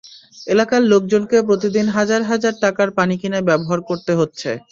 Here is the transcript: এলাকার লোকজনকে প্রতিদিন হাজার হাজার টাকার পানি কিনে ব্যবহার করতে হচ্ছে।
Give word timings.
এলাকার 0.47 0.81
লোকজনকে 0.91 1.37
প্রতিদিন 1.47 1.85
হাজার 1.97 2.21
হাজার 2.29 2.53
টাকার 2.61 2.89
পানি 2.97 3.15
কিনে 3.21 3.39
ব্যবহার 3.49 3.79
করতে 3.89 4.11
হচ্ছে। 4.19 4.49